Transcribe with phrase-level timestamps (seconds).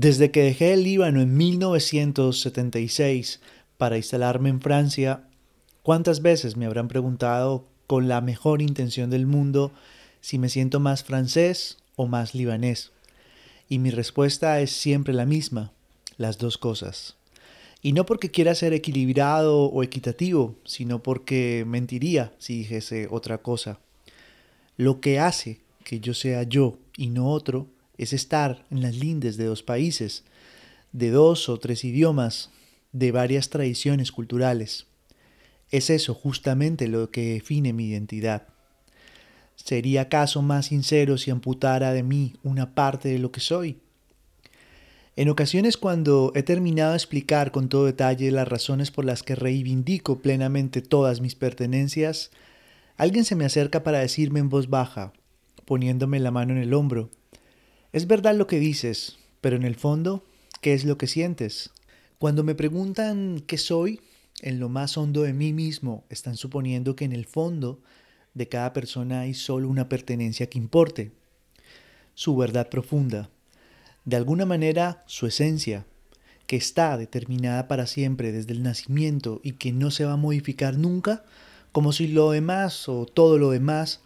[0.00, 3.40] Desde que dejé el Líbano en 1976
[3.76, 5.28] para instalarme en Francia,
[5.82, 9.72] ¿cuántas veces me habrán preguntado con la mejor intención del mundo
[10.22, 12.92] si me siento más francés o más libanés?
[13.68, 15.70] Y mi respuesta es siempre la misma,
[16.16, 17.16] las dos cosas.
[17.82, 23.80] Y no porque quiera ser equilibrado o equitativo, sino porque mentiría si dijese otra cosa.
[24.78, 27.66] Lo que hace que yo sea yo y no otro
[28.00, 30.24] es estar en las lindes de dos países,
[30.92, 32.48] de dos o tres idiomas,
[32.92, 34.86] de varias tradiciones culturales.
[35.70, 38.48] Es eso justamente lo que define mi identidad.
[39.54, 43.76] ¿Sería acaso más sincero si amputara de mí una parte de lo que soy?
[45.14, 49.34] En ocasiones cuando he terminado de explicar con todo detalle las razones por las que
[49.34, 52.30] reivindico plenamente todas mis pertenencias,
[52.96, 55.12] alguien se me acerca para decirme en voz baja,
[55.66, 57.10] poniéndome la mano en el hombro,
[57.92, 60.24] es verdad lo que dices, pero en el fondo,
[60.60, 61.70] ¿qué es lo que sientes?
[62.18, 64.00] Cuando me preguntan qué soy,
[64.42, 67.80] en lo más hondo de mí mismo están suponiendo que en el fondo
[68.34, 71.12] de cada persona hay solo una pertenencia que importe,
[72.14, 73.30] su verdad profunda,
[74.04, 75.86] de alguna manera su esencia,
[76.46, 80.78] que está determinada para siempre desde el nacimiento y que no se va a modificar
[80.78, 81.24] nunca,
[81.72, 84.00] como si lo demás o todo lo demás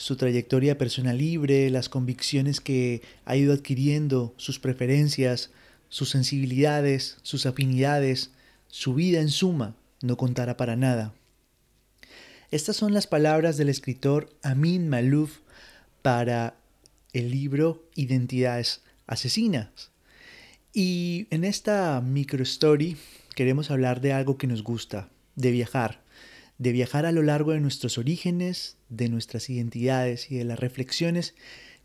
[0.00, 5.50] su trayectoria personal libre, las convicciones que ha ido adquiriendo, sus preferencias,
[5.90, 8.30] sus sensibilidades, sus afinidades,
[8.68, 11.12] su vida en suma, no contará para nada.
[12.50, 15.40] Estas son las palabras del escritor Amin Malouf
[16.00, 16.54] para
[17.12, 19.90] el libro Identidades Asesinas.
[20.72, 22.96] Y en esta microstory
[23.34, 26.00] queremos hablar de algo que nos gusta, de viajar,
[26.60, 31.34] de viajar a lo largo de nuestros orígenes, de nuestras identidades y de las reflexiones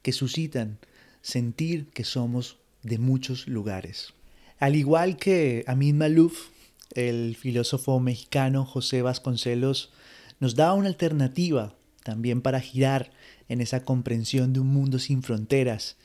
[0.02, 0.80] que suscitan
[1.22, 4.14] sentir que somos de muchos lugares.
[4.60, 6.50] Al igual que Amin Malouf,
[6.94, 9.94] el filósofo mexicano José Vasconcelos
[10.42, 13.12] nos da una alternativa también para girar
[13.48, 15.96] en esa comprensión de un mundo sin fronteras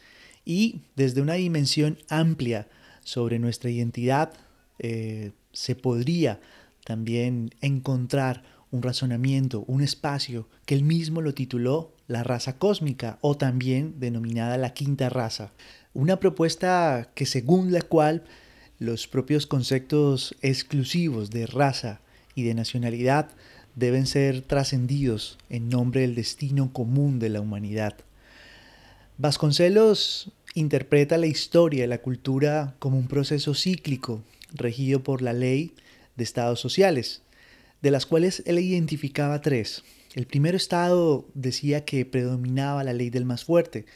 [0.45, 2.69] y desde una dimensión amplia
[3.03, 4.33] sobre nuestra identidad
[4.79, 6.41] eh, se podría
[6.85, 13.37] también encontrar un razonamiento, un espacio que él mismo lo tituló la raza cósmica o
[13.37, 15.53] también denominada la quinta raza.
[15.95, 18.25] Una propuesta que según la cual
[18.79, 22.01] los propios conceptos exclusivos de raza
[22.35, 23.31] y de nacionalidad
[23.75, 27.95] deben ser trascendidos en nombre del destino común de la humanidad.
[29.19, 35.75] Vasconcelos interpreta la historia y la cultura como un proceso cíclico regido por la ley
[36.17, 37.23] de estados sociales,
[37.83, 39.83] de las cuales él identificaba tres.
[40.15, 43.87] El primer estado decía que predominaba la ley del más fuerte.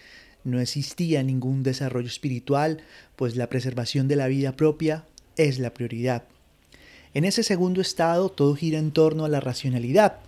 [0.45, 2.83] No existía ningún desarrollo espiritual,
[3.17, 5.05] pues la preservación de la vida propia
[5.37, 6.25] es la prioridad.
[7.15, 10.19] En ese segundo estado todo gira en torno a la racionalidad,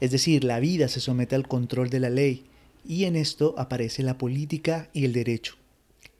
[0.00, 2.44] es decir, la vida se somete al control de la ley,
[2.84, 5.56] y en esto aparece la política y el derecho.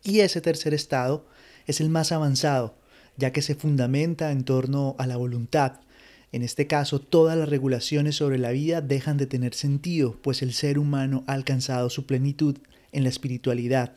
[0.02, 1.26] Y ese tercer estado
[1.66, 2.76] es el más avanzado,
[3.16, 5.80] ya que se fundamenta en torno a la voluntad,
[6.34, 10.52] en este caso, todas las regulaciones sobre la vida dejan de tener sentido, pues el
[10.52, 12.58] ser humano ha alcanzado su plenitud
[12.90, 13.94] en la espiritualidad,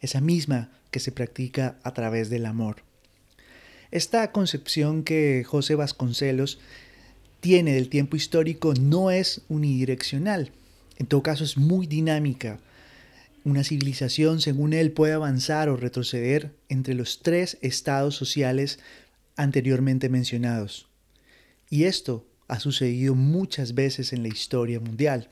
[0.00, 2.82] esa misma que se practica a través del amor.
[3.92, 6.58] Esta concepción que José Vasconcelos
[7.38, 10.50] tiene del tiempo histórico no es unidireccional,
[10.98, 12.58] en todo caso es muy dinámica.
[13.44, 18.80] Una civilización, según él, puede avanzar o retroceder entre los tres estados sociales
[19.36, 20.88] anteriormente mencionados.
[21.70, 25.30] Y esto ha sucedido muchas veces en la historia mundial.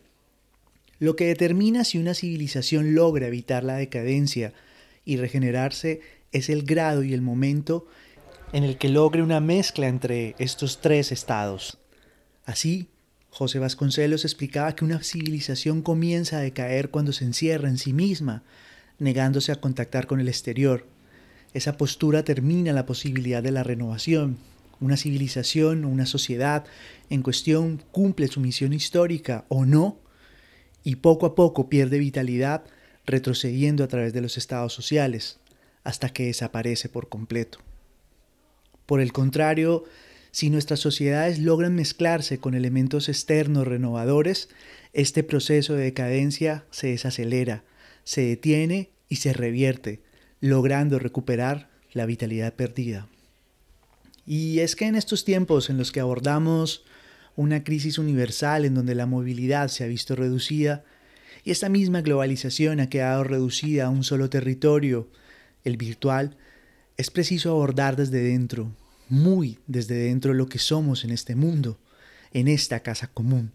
[0.99, 4.53] Lo que determina si una civilización logra evitar la decadencia
[5.05, 6.00] y regenerarse
[6.33, 7.87] es el grado y el momento
[8.53, 11.78] en el que logre una mezcla entre estos tres estados.
[12.44, 12.89] Así,
[13.31, 18.44] José Vasconcelos explicaba que una civilización comienza a decaer cuando se encierra en sí misma,
[18.99, 20.87] negándose a contactar con el exterior.
[21.53, 24.38] Esa postura termina la posibilidad de la renovación,
[24.81, 26.65] una civilización o una sociedad
[27.11, 30.00] en cuestión cumple su misión histórica o no,
[30.82, 32.65] y poco a poco pierde vitalidad
[33.06, 35.38] retrocediendo a través de los estados sociales,
[35.82, 37.59] hasta que desaparece por completo.
[38.87, 39.85] Por el contrario,
[40.31, 44.49] si nuestras sociedades logran mezclarse con elementos externos renovadores,
[44.93, 47.65] este proceso de decadencia se desacelera,
[48.03, 50.03] se detiene y se revierte,
[50.41, 53.09] logrando recuperar la vitalidad perdida.
[54.26, 56.85] Y es que en estos tiempos en los que abordamos
[57.37, 60.85] una crisis universal en donde la movilidad se ha visto reducida
[61.44, 65.09] y esta misma globalización ha quedado reducida a un solo territorio,
[65.62, 66.37] el virtual,
[66.97, 68.71] Es preciso abordar desde dentro,
[69.09, 71.77] muy desde dentro lo que somos en este mundo,
[72.32, 73.50] en esta casa común.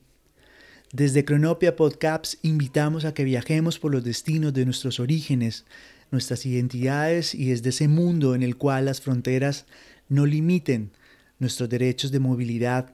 [0.92, 5.64] Desde Cronopia Podcasts invitamos a que viajemos por los destinos de nuestros orígenes,
[6.12, 9.66] nuestras identidades y desde ese mundo en el cual las fronteras
[10.10, 10.92] no limiten
[11.40, 12.94] nuestros derechos de movilidad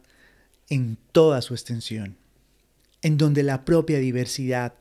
[0.70, 2.18] en toda su extensión,
[3.02, 4.74] en donde la propia diversidad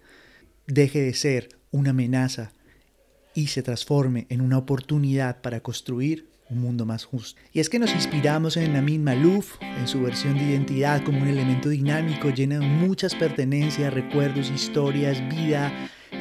[0.67, 2.53] deje de ser una amenaza
[3.35, 7.41] y se transforme en una oportunidad para construir un mundo más justo.
[7.53, 11.29] Y es que nos inspiramos en Namin Malouf, en su versión de identidad como un
[11.29, 15.73] elemento dinámico lleno de muchas pertenencias, recuerdos, historias, vida,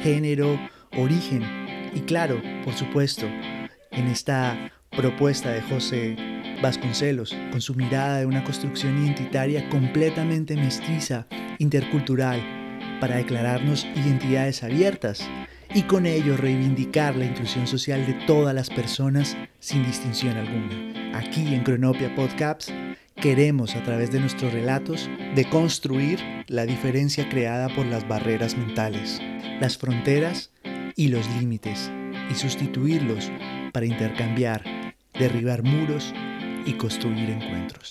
[0.02, 0.58] género,
[0.96, 1.42] origen.
[1.94, 3.26] Y claro, por supuesto,
[3.90, 6.16] en esta propuesta de José
[6.62, 11.26] Vasconcelos, con su mirada de una construcción identitaria completamente mestiza,
[11.58, 12.40] intercultural,
[13.00, 15.28] para declararnos identidades abiertas
[15.74, 21.18] y con ello reivindicar la inclusión social de todas las personas sin distinción alguna.
[21.18, 22.72] Aquí en Cronopia Podcasts
[23.16, 29.20] queremos a través de nuestros relatos deconstruir la diferencia creada por las barreras mentales,
[29.60, 30.52] las fronteras
[30.96, 31.90] y los límites
[32.30, 33.30] y sustituirlos
[33.72, 34.62] para intercambiar,
[35.18, 36.12] derribar muros
[36.66, 37.90] y construir encuentros.